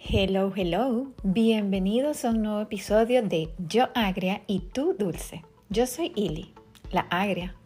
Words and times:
Hello, 0.00 0.52
hello. 0.54 1.08
Bienvenidos 1.24 2.24
a 2.24 2.30
un 2.30 2.42
nuevo 2.42 2.60
episodio 2.60 3.20
de 3.20 3.52
Yo 3.58 3.88
Agria 3.96 4.42
y 4.46 4.60
tú 4.60 4.94
Dulce. 4.96 5.42
Yo 5.70 5.88
soy 5.88 6.12
Ili, 6.14 6.54
la 6.92 7.00
agria. 7.10 7.56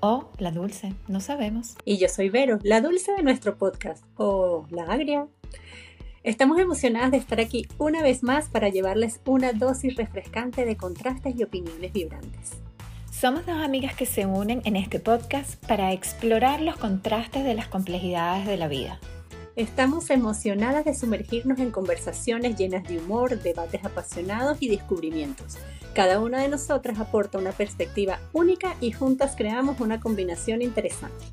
O 0.00 0.28
la 0.38 0.50
dulce, 0.50 0.92
no 1.06 1.20
sabemos. 1.20 1.76
Y 1.84 1.98
yo 1.98 2.08
soy 2.08 2.30
Vero, 2.30 2.58
la 2.64 2.80
dulce 2.80 3.12
de 3.12 3.22
nuestro 3.22 3.56
podcast. 3.56 4.04
O 4.16 4.66
la 4.70 4.82
agria. 4.82 5.28
Estamos 6.24 6.58
emocionadas 6.58 7.12
de 7.12 7.18
estar 7.18 7.40
aquí 7.40 7.68
una 7.78 8.02
vez 8.02 8.24
más 8.24 8.48
para 8.48 8.68
llevarles 8.68 9.20
una 9.24 9.52
dosis 9.52 9.94
refrescante 9.94 10.64
de 10.64 10.76
contrastes 10.76 11.36
y 11.38 11.44
opiniones 11.44 11.92
vibrantes. 11.92 12.58
Somos 13.12 13.46
dos 13.46 13.56
amigas 13.56 13.94
que 13.94 14.04
se 14.04 14.26
unen 14.26 14.62
en 14.64 14.74
este 14.74 14.98
podcast 14.98 15.64
para 15.66 15.92
explorar 15.92 16.60
los 16.60 16.76
contrastes 16.76 17.44
de 17.44 17.54
las 17.54 17.68
complejidades 17.68 18.46
de 18.46 18.56
la 18.56 18.66
vida. 18.66 18.98
Estamos 19.58 20.08
emocionadas 20.10 20.84
de 20.84 20.94
sumergirnos 20.94 21.58
en 21.58 21.72
conversaciones 21.72 22.56
llenas 22.56 22.84
de 22.84 22.98
humor, 23.00 23.42
debates 23.42 23.84
apasionados 23.84 24.58
y 24.60 24.68
descubrimientos. 24.68 25.58
Cada 25.96 26.20
una 26.20 26.40
de 26.40 26.48
nosotras 26.48 27.00
aporta 27.00 27.38
una 27.38 27.50
perspectiva 27.50 28.20
única 28.32 28.76
y 28.80 28.92
juntas 28.92 29.34
creamos 29.36 29.80
una 29.80 29.98
combinación 29.98 30.62
interesante. 30.62 31.24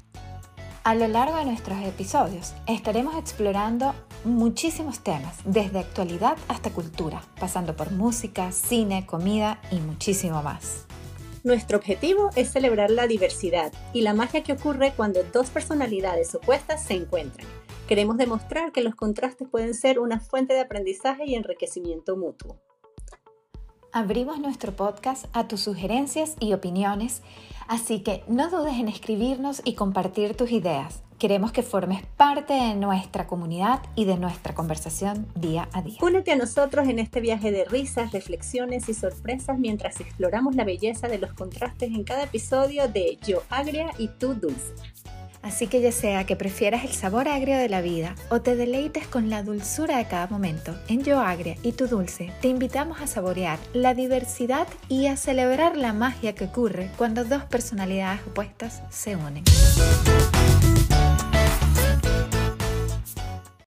A 0.83 0.95
lo 0.95 1.07
largo 1.07 1.37
de 1.37 1.45
nuestros 1.45 1.77
episodios 1.83 2.55
estaremos 2.65 3.15
explorando 3.15 3.93
muchísimos 4.23 5.01
temas, 5.01 5.37
desde 5.45 5.77
actualidad 5.77 6.35
hasta 6.47 6.71
cultura, 6.71 7.21
pasando 7.39 7.75
por 7.75 7.91
música, 7.91 8.51
cine, 8.51 9.05
comida 9.05 9.61
y 9.69 9.75
muchísimo 9.75 10.41
más. 10.41 10.87
Nuestro 11.43 11.77
objetivo 11.77 12.31
es 12.35 12.49
celebrar 12.49 12.89
la 12.89 13.05
diversidad 13.05 13.71
y 13.93 14.01
la 14.01 14.15
magia 14.15 14.41
que 14.41 14.53
ocurre 14.53 14.93
cuando 14.97 15.23
dos 15.31 15.51
personalidades 15.51 16.33
opuestas 16.33 16.83
se 16.83 16.95
encuentran. 16.95 17.45
Queremos 17.87 18.17
demostrar 18.17 18.71
que 18.71 18.81
los 18.81 18.95
contrastes 18.95 19.47
pueden 19.47 19.75
ser 19.75 19.99
una 19.99 20.19
fuente 20.19 20.55
de 20.55 20.61
aprendizaje 20.61 21.23
y 21.27 21.35
enriquecimiento 21.35 22.17
mutuo. 22.17 22.59
Abrimos 23.91 24.39
nuestro 24.39 24.71
podcast 24.75 25.25
a 25.33 25.47
tus 25.47 25.61
sugerencias 25.61 26.35
y 26.39 26.53
opiniones, 26.53 27.21
así 27.67 28.01
que 28.01 28.23
no 28.27 28.49
dudes 28.49 28.73
en 28.73 28.87
escribirnos 28.87 29.61
y 29.63 29.75
compartir 29.75 30.35
tus 30.35 30.51
ideas. 30.51 31.03
Queremos 31.19 31.51
que 31.53 31.63
formes 31.63 32.05
parte 32.17 32.53
de 32.53 32.75
nuestra 32.75 33.25
comunidad 33.25 33.81
y 33.95 34.03
de 34.03 34.17
nuestra 34.17 34.53
conversación 34.53 35.27
día 35.35 35.69
a 35.71 35.81
día. 35.81 35.97
Únete 36.01 36.33
a 36.33 36.35
nosotros 36.35 36.89
en 36.89 36.99
este 36.99 37.21
viaje 37.21 37.51
de 37.51 37.65
risas, 37.65 38.11
reflexiones 38.11 38.89
y 38.89 38.93
sorpresas 38.93 39.59
mientras 39.59 40.01
exploramos 40.01 40.55
la 40.55 40.65
belleza 40.65 41.07
de 41.07 41.19
los 41.19 41.33
contrastes 41.33 41.89
en 41.89 42.03
cada 42.03 42.23
episodio 42.23 42.89
de 42.89 43.17
Yo 43.25 43.43
Agria 43.49 43.91
y 43.97 44.09
Tú 44.09 44.33
Dulce. 44.33 44.73
Así 45.45 45.67
que 45.67 45.79
ya 45.79 45.91
sea 45.91 46.25
que 46.25 46.35
prefieras 46.35 46.83
el 46.83 46.91
sabor 46.91 47.27
agrio 47.27 47.55
de 47.57 47.69
la 47.69 47.81
vida 47.81 48.15
o 48.29 48.41
te 48.41 48.55
deleites 48.55 49.05
con 49.05 49.29
la 49.29 49.43
dulzura 49.43 49.97
de 49.97 50.07
cada 50.07 50.25
momento, 50.25 50.75
en 50.87 51.03
Yo 51.03 51.19
Agria 51.19 51.55
y 51.61 51.73
Tu 51.73 51.87
Dulce 51.87 52.33
te 52.41 52.47
invitamos 52.47 52.99
a 52.99 53.05
saborear 53.05 53.59
la 53.71 53.93
diversidad 53.93 54.67
y 54.89 55.05
a 55.05 55.17
celebrar 55.17 55.77
la 55.77 55.93
magia 55.93 56.33
que 56.33 56.45
ocurre 56.45 56.89
cuando 56.97 57.23
dos 57.25 57.43
personalidades 57.43 58.21
opuestas 58.25 58.81
se 58.89 59.15
unen. 59.15 59.43